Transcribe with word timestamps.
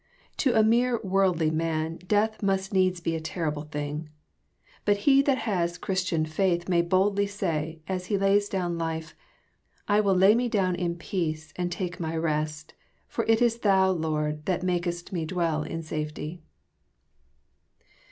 To 0.37 0.57
a 0.57 0.63
mere 0.63 0.99
worldly 1.03 1.51
man 1.51 1.97
death 1.97 2.41
must 2.41 2.73
needs 2.73 2.99
be 2.99 3.15
a 3.15 3.21
terrible^hing; 3.21 4.07
but 4.83 4.97
he 5.05 5.21
that 5.21 5.37
has 5.37 5.77
Christian 5.77 6.25
faith 6.25 6.67
may 6.67 6.81
boldly 6.81 7.27
say, 7.27 7.83
as 7.87 8.07
he 8.07 8.17
lays 8.17 8.49
down 8.49 8.79
life, 8.79 9.13
^^ 9.15 9.15
I 9.87 9.99
will 9.99 10.15
lay 10.15 10.33
me 10.33 10.49
down 10.49 10.73
in 10.73 10.95
peace, 10.95 11.53
and 11.55 11.71
take 11.71 11.99
my 11.99 12.17
rest: 12.17 12.73
for 13.07 13.25
it 13.25 13.43
is 13.43 13.59
Thou, 13.59 13.91
Lord, 13.91 14.47
that 14.47 14.63
makest 14.63 15.13
me 15.13 15.23
dwell 15.23 15.61
in 15.61 15.83
safety." 15.83 16.41